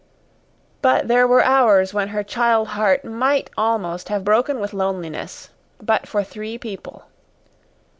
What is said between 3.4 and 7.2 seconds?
almost have broken with loneliness but for three people.